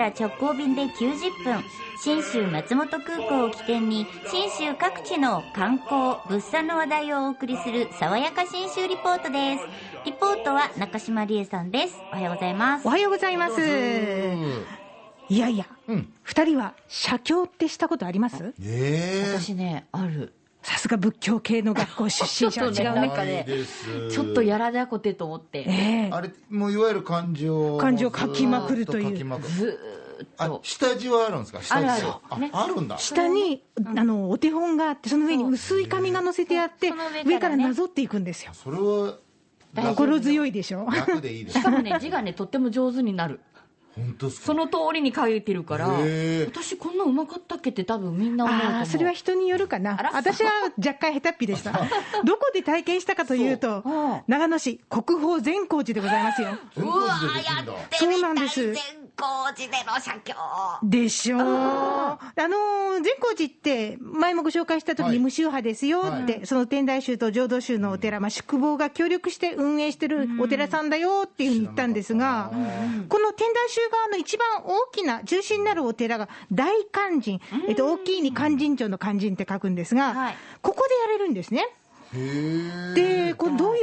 [0.00, 1.62] 岡から直行便で90分。
[2.02, 9.64] 信州松本空港を起点に信州各地の観光物産の話題をお送りする爽やか信州リポートです。
[10.06, 11.96] リポートは中島理恵さんです。
[12.12, 12.86] おはようございます。
[12.86, 13.60] おはようございます。
[15.28, 16.12] いやいや、うん。
[16.22, 18.54] 二人は写経ってしたことあります？
[18.62, 23.46] ええ私ねあるさすが仏教系の学校出身者は違うちょっとねなんね。
[24.10, 25.64] ちょっとやらだこてと思って。
[25.66, 25.72] え
[26.08, 26.10] え。
[26.12, 29.40] あれもういわゆる漢字を漢字を書きまくるという。
[29.40, 29.78] ず
[30.36, 30.60] あと。
[30.62, 32.50] 下地はあるんですか下地はあるあるね。
[32.52, 32.98] あるんだ。
[32.98, 33.62] 下に、
[33.96, 37.22] あの、お手本があって、その上に薄い紙が乗せてあって、上からね。
[37.24, 38.52] 上からなぞっていくんですよ。
[38.52, 39.16] それは
[39.74, 40.84] 心強いでしょ？
[40.90, 43.40] 楽でいいですしかもね字がねとっても上手になる
[44.30, 49.98] その通りに書いてるから私こんなうまかったっけって多分みんな思うと思うああ、それは人によるかな。
[50.14, 51.72] 私は若干下手っぴでした。
[52.24, 53.82] どこで体験したかというと
[54.26, 56.56] 長野市国宝善光寺でございますよ。
[56.74, 58.74] 全国字でできるんだそうなんです。
[59.20, 60.34] 光寺での写経
[60.82, 61.40] でしょう。
[61.40, 72.50] あの、善光寺って、前もご紹介した時に無宗派ですよって、はその天台宗と浄土宗のお寺、まあ、宿坊が協力して運営してるお寺さんだよっていうふうに言ったんですが、
[73.08, 81.66] この天台宗側の一番大きな中心になるお寺が大勧進、えっと、大きいに勧進帳の勧進って書くんですが、はいここでやれるんですね。
[82.12, 83.09] で、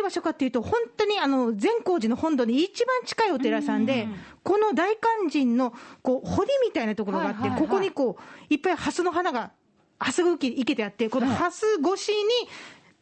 [0.08, 4.08] 場所かっていうと、本当にあの善光寺の本土に一番近いお寺さんで、
[4.44, 9.52] この大勧進のこう堀みたいなところがあって、ここにこういっぱい蓮の花が、
[10.00, 12.50] 蓮が生けてあって、この蓮越しに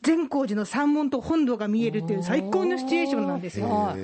[0.06, 3.96] 善光寺の山門と本堂が見えるっていう最高のシチュエーションなんですよ。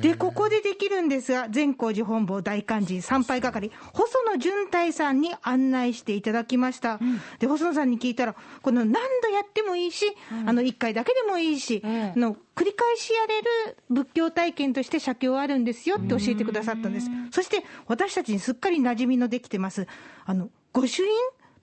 [0.00, 6.98] で、ここでできるんですが、善光寺本坊大勧進参拝係、細野純太さんに案内していただきました。
[7.40, 10.06] で、細野さんに聞いたら、この何度やってもいいし、
[10.46, 12.12] あの、1回だけでもいいし、ええ。
[12.16, 17.10] あの繰り返しやれる仏教体験として写経あるんですよって教えてくださったんです。
[17.30, 19.86] そして、私たちにすっかり馴染みのできてます、
[20.24, 21.10] あの、御朱印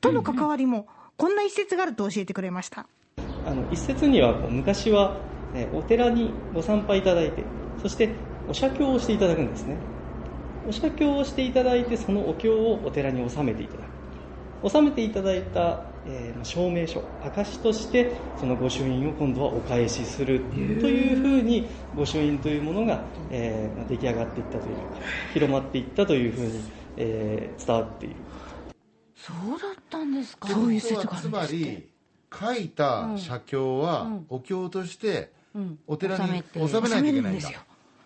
[0.02, 0.88] との関わりも、
[1.18, 2.88] こんな一節があると教えてくれました。
[3.46, 5.18] あの一説にはこう昔は、
[5.54, 7.44] えお寺にご参拝いただいて
[7.82, 8.10] そして
[8.48, 9.78] お写経をしていただくんですね。
[10.68, 13.86] お写経をしていただいてそのお経をお寺に納めていただく。
[14.64, 20.56] 納めていただいた、えーまあ証明書証としてその御朱印を今度はお返しすると
[20.88, 24.82] いうふうに御朱印というものが、えーまあ出来上がっていったというか
[25.34, 26.62] 広まっていったというふうに、
[26.98, 28.16] えー伝わっている。
[29.16, 30.48] そうだったんですか？
[30.48, 31.88] そういうってことはつまり
[32.40, 35.80] 書いた写経はお経としてうん。
[35.88, 36.60] お寺に納めて。
[36.60, 37.50] 納めないといけないんだ。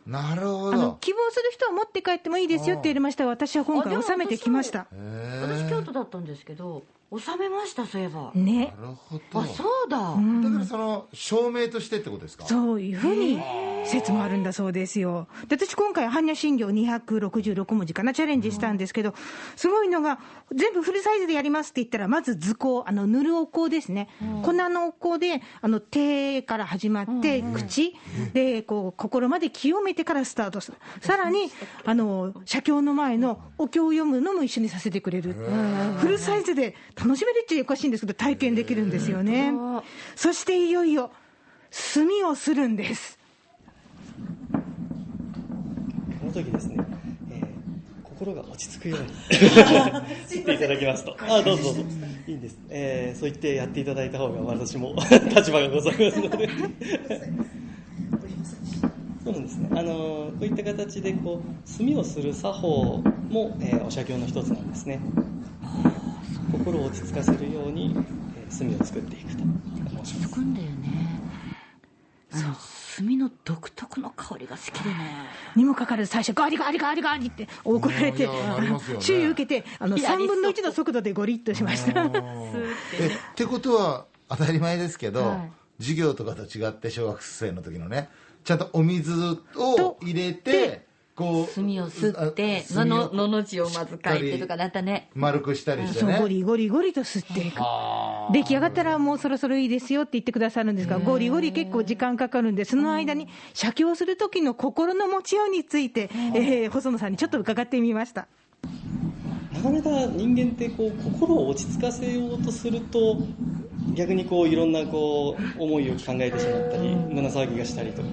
[0.05, 0.97] なるほど。
[1.01, 3.25] 希望する人は持って帰ってもいいですよって言われました。
[3.25, 4.87] が私は今回納めてきました。
[4.93, 6.83] へ私京え都だったんですけど
[7.17, 8.73] 収めましたそういえばね。
[8.79, 12.45] なるほどあそうだだからその証明としてってことですか？
[12.45, 13.39] そういうふうに
[13.85, 15.27] 説もあるんだそうですよ。
[15.47, 19.13] で、私今回、般若心経266文字かな、チャレンジしたんですけど、
[19.55, 20.19] すごいのが、
[20.53, 24.09] 全部フルサイズでやりますって言ったら、まず図工、あの、塗るお香ですね。
[24.43, 27.95] 粉のお香で、あの、手から始まって、口、
[28.33, 30.77] で、こう、心まで清めてからスタートする。
[31.01, 31.49] さらに、
[31.85, 35.33] あの、写経の前のお経を読むのも一緒にさせてくれる。
[35.99, 39.53] フルサイズで楽しめるっちゃおかしいんですけど、体験できるんですよね。
[40.15, 41.11] そしていよいよ、
[41.71, 43.17] 墨をするんです。
[46.19, 46.75] この時ですね、
[47.31, 47.47] えー
[48.03, 49.07] 心が落ち着くように
[50.29, 51.81] 言っていただきますと、あどうぞどうぞ、
[52.27, 54.93] いいんです、えーそう言ってやっていただいた方が私も
[55.33, 56.49] 立場がございますので。
[59.23, 59.69] そうなんですね。
[59.73, 64.99] あのこういった形でこう墨をする作法も、えーお写経の一つなんですね。
[66.51, 69.43] 心を落ち着かせるように、えー墨を作っていくと。
[70.03, 70.29] 申します。
[70.29, 71.21] つくんだよね。
[72.31, 72.55] あの
[72.97, 74.95] 炭の独特の香りが好きでね。
[75.55, 78.33] にもかかわらず最初、ガリガリガリガリって怒られて、ね。
[78.99, 82.03] 注意受けて、あの3やりそう分の1の速度でゴリッとしました。
[82.03, 85.51] えってことは当たり前ですけど、はい。
[85.79, 88.09] 授業とかと違って小学生の時のね
[88.43, 89.13] ちゃんとお水
[89.55, 90.85] を入れて
[91.19, 95.09] こう炭を吸ってあのののの字をまず書いてとかだったね。
[95.13, 97.59] 丸くしたりしてそう、ねゴリゴリゴリと吸っていく。
[98.31, 108.27] 出来上がったらもうそろそろいいですよって言ってくださるんですが、ゴリゴリ結構時間かかるんで、その間に写経する時の心の持ちようについて、えー細野さんにちょっと伺ってみました。
[109.53, 113.17] なかなか人間ってこう心を落ち着かせようとすると
[113.93, 118.07] 逆にこういろんなこう思いを考えてしまったり胸騒ぎがしたりとか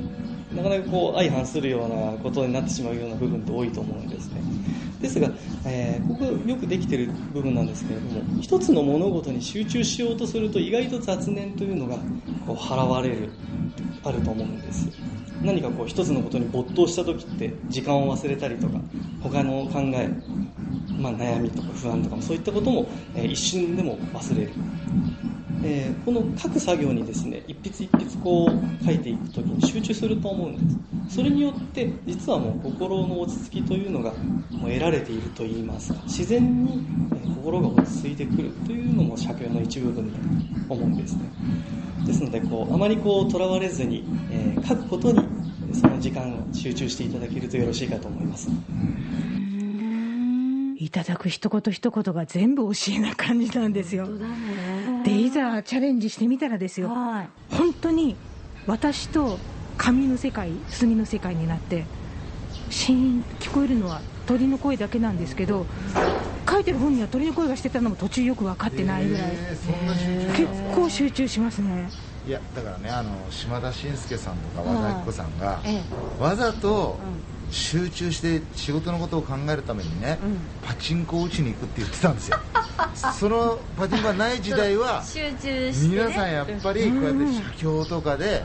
[0.56, 4.40] なかなかこう相反するようなことになってしまうような部分って多いと思うんですね。
[5.00, 5.30] ですが、
[5.66, 11.96] えーここよくできてる部分なんですけれども一つの物事に集中しようとすると意外と雑念というのが
[12.46, 13.30] こう払われる
[14.04, 14.88] あると思うんです。
[15.42, 18.80] 何かこう一つのことに没頭した時って時間を忘れたりとか
[19.22, 20.08] 他の考え、
[20.98, 24.52] まあ、悩みとか不安とかもそういったことも、え一瞬でも忘れる、
[25.68, 30.60] えーこの書く作業にですね一筆一筆こう書いていく時に集中すると思うんで
[31.08, 31.16] す。
[31.16, 34.12] それによって実はもう心の落ち着きというのが
[34.50, 36.00] もう得られているといいますか。
[36.04, 38.50] 自然にえー心が落ち着いてくる。
[38.66, 40.18] というのも写経の一部分だ
[40.68, 41.20] と思うんですね。
[42.06, 45.20] ですのでこうあまりこうとらわれずに、えー書くことに
[45.72, 48.48] その時間を集中していただけるとよろしいかと思います。
[50.78, 54.06] いただく一言一言が全部教えな感じなんですよ。
[55.06, 57.54] で、いざチャレンジしてみたらですよ、はい。
[57.54, 58.16] 本当に
[58.66, 59.38] 私と
[59.78, 61.84] 紙の世界、墨の世界になって、
[62.68, 65.64] シーン聞こえるのは鳥の声だけなんですけど、
[66.48, 69.30] 書いてる本には鳥の声がしてたのも途中よく分かってないぐらい、
[70.36, 71.90] 結構集中しますね。
[72.26, 75.80] いやだからねあの島田紳介さんとか和田アキ子さんが、え
[76.18, 76.98] わざと
[77.50, 80.18] 集中して仕事のことを考えるためにね、
[80.66, 82.38] パチンコを打ちに行くって言ってたんですよ。
[83.18, 88.42] そのパチンコがない時代は 集中して、ね、皆さんやっぱりこうやって写経とかで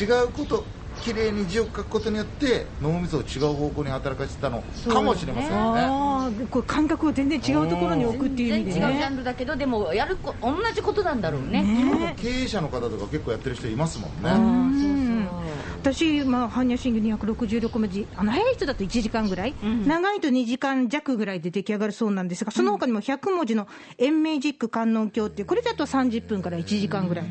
[0.00, 0.64] 違うこと
[1.02, 5.80] 綺麗に字を書くことによって脳みそを違う方向に働かせてたのかもしれませんよね。
[5.82, 8.96] ああ、これ感覚を全然違うところに置くっていう意味で全然違う。
[8.96, 9.14] ジャね。
[9.14, 11.62] ンルだけどでもやるこ同じことなんだろうね。
[11.62, 12.14] ね。
[12.16, 14.85] 経営者の方とか結構やってる人いますもんね、うん
[15.86, 19.54] 私、まあ、般若心経266文字、あの早い人だと1時間ぐらい、
[19.86, 27.26] 長いと2時間弱ぐらいで出来上がるそうなんですが、その他にも100文字の延命ジック観音経っていう、これだと30分から1時間ぐらい、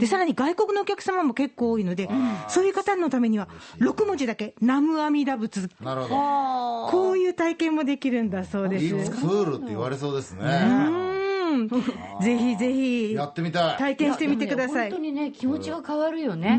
[0.00, 2.08] でさらに外国のお客様も結構多いので、
[2.48, 3.48] そういう方のためには、
[3.78, 8.84] 6文字だけ、南無阿弥陀仏、なるほこういう体験もできるんだそうどです。
[8.86, 11.19] いいツールって言われそうですね
[11.50, 11.68] うん。
[11.68, 13.14] ぜひぜひ。
[13.14, 13.78] やってみたい。
[13.78, 14.90] 体験してみてください。
[14.90, 16.58] ね本当にね気持ちが変わるよね、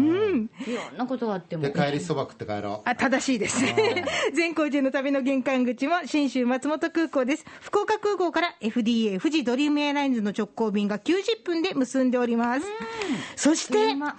[0.68, 1.64] いろんなことがあっても。
[1.64, 2.90] で帰りそば食って帰ろう。
[2.90, 3.64] あ正しいです。
[4.34, 7.46] 全工場の旅の玄関口も新州松本空港です。
[7.62, 12.66] 福岡空港から FDA 富士ドリームエアラインズの直行便が90分で結んでおります。
[13.36, 14.12] そして、今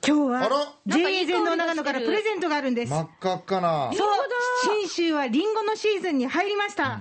[0.00, 0.48] 日は
[0.86, 2.90] JA 全農長野からプレゼントがあるんです。
[2.90, 3.90] 真っ赤っかな。
[3.92, 4.08] そう、
[4.80, 7.00] 新州はリンゴのシーズンに入りました。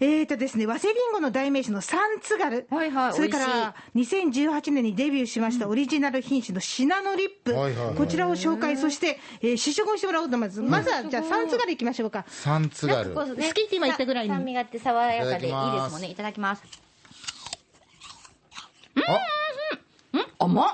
[0.00, 7.94] えーとですね、早生リンゴの代名詞のサンツガル、はいはいそれから2018年にデビューしましたオリジナル品種のシナノリップ、はいはいはい。
[7.94, 10.60] こちらを紹介、そして、えー試食をしてもらおうと思います。
[10.60, 12.24] まずは、じゃあ、サンツガルいきましょうか。
[12.28, 13.48] サンツガルこうね。
[13.48, 14.30] 好きって今言ったぐらいに。
[14.30, 15.90] 酸味があって爽やかでいいでいただきます。
[15.90, 16.62] すもんねいただきます。
[18.96, 20.68] あ甘っ。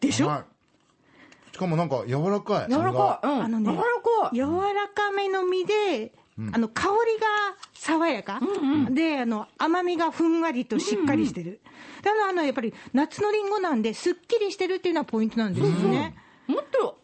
[0.00, 0.28] でしょ？
[0.28, 1.54] はい。
[1.54, 2.70] しかもなんか柔らかい。
[2.70, 4.36] 柔らかい、うん、あのね柔らかい。
[4.36, 4.42] 柔
[4.74, 6.12] らかめの実で、
[6.52, 6.88] あの香り
[7.20, 7.26] が
[7.72, 8.40] 爽やか、
[8.90, 11.60] であの甘みがふんわりとしっかりしてる、
[12.02, 16.14] だからあのやっぱり夏のりんごなんで、すっきりしてるっていうのはポイントなんですよね。
[16.46, 17.00] もっと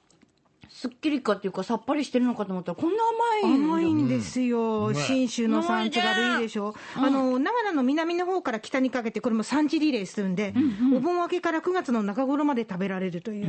[0.69, 3.03] すっきりかっていうかさっぱりしてるのかと思ったらこんな
[3.43, 10.53] 甘い甘いんですよ、うん信州の産地がいいでしょ、あの長野の南の方から北にかけて、これも産地リレーするんで、
[10.95, 13.47] お盆明けから9月の中頃まで食べられるという。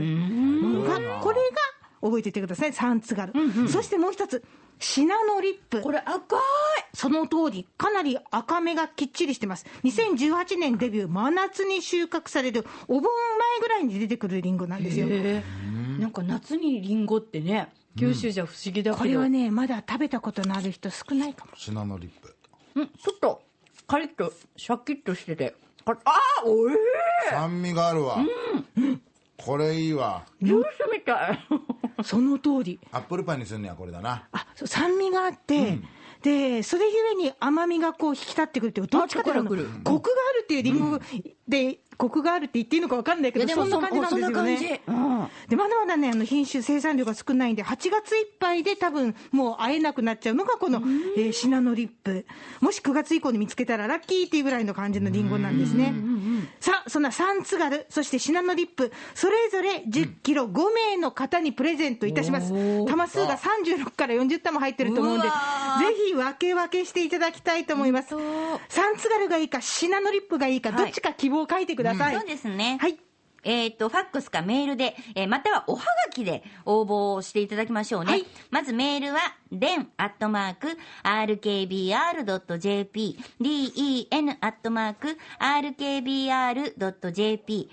[0.63, 3.33] ものが、これが覚えておいてください、サンツガル、
[3.69, 4.43] そしてもう一つ、
[4.79, 5.81] シナノリップ。
[5.81, 6.39] これ赤い。
[6.93, 9.65] その通り、かなり赤目がきっちりしてます。
[9.83, 15.07] 2018年デビュー、真夏に収穫される、お盆前ぐらいに出てくるリンゴなんですよ。
[15.07, 21.51] なんか夏にリンゴってね九州じゃ不思議だけど、これはね、まだ食べたことのある人少ないかも。
[21.55, 22.35] シナノリップ。
[22.75, 23.41] うん、ちょっと
[23.87, 25.55] カリッとシャキッとしてて。
[25.85, 25.97] ああ
[26.45, 26.79] おいしい。
[27.29, 28.17] 酸味があるわ
[29.45, 30.23] これいいわ。
[30.41, 31.39] ジュースみたい。
[32.03, 32.79] その通り。
[32.93, 34.27] アップルパイにするにはこれだな。
[34.31, 35.79] あそう酸味があって、
[36.23, 39.49] でそれゆえに甘みがこう引き立ってくるっていうどっちかというと
[39.83, 40.99] コクがあるっていうリンゴ
[41.45, 44.31] で、コクがあるって言っていいのか分かんないけどそんな感じなんですよね。
[44.31, 45.49] そんな感じ、うん。
[45.49, 50.81] でまだまだねあの品種生産量が少ないんで8月いっぱいで多分もう会えなくなっちゃうのがこの、
[51.17, 52.25] えーシナノリップ。
[52.61, 55.93] もし9月以降に見つけたらラッキーっていうぐらいの感じのリンゴなんですね。
[56.59, 58.91] さあそんなサンツガルそしてシナノリップ。
[59.13, 62.53] それぞれ1 0キロ5名の方にプレゼントいたします。
[62.85, 65.52] 玉数が36から40玉入ってると思うんでぜうわ
[66.07, 68.15] ひ分け分けしていただきたいと思います。
[68.15, 70.83] 本サンツガルがいいかシナノリップがいいかはい。
[70.85, 72.77] どっちか希望を書いてください、そうですね。
[72.79, 72.97] はい。
[73.45, 78.11] えっ、と、ファックスかメールで、えーまたはおはがきで応募をしていただきましょうね。
[78.11, 78.25] はい。
[78.51, 79.19] まずメールは、
[79.51, 85.17] den アットマーク、rkbr.jp、den アットマーク、
[86.71, 87.69] rkbr.jp、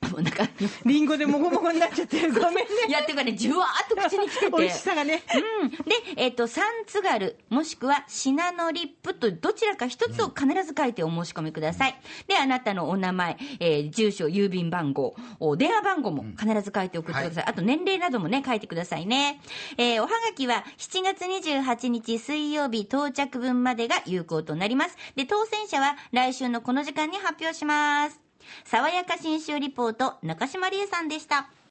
[0.10, 0.48] もうなんか、
[0.86, 2.34] リンゴでもごもごになっちゃってる。
[2.34, 2.66] ごめんね。
[2.88, 4.52] いや、っていうかね、じゅわーっと口に来てて。
[4.52, 5.24] 美味しさがね。
[5.62, 5.70] うん。
[5.70, 5.78] で、
[6.18, 12.00] えっ、と、サンツガル、もしくはシナノリップとどちらか一つを必ず書いてお申し込みください。
[12.28, 17.44] で、あなたのお名前、えー住所、郵便番号、お電話番号も必ず書いて送ってください。
[17.46, 19.40] あと年齢などもね、書いてくださいね。
[19.78, 24.98] えーおはがきは7月28日水曜日到着分までが有効となります。
[25.16, 28.25] で、当選者は来週のこの時間に発表します。
[28.66, 31.50] 爽やか新州リポート、中島理恵さんでした。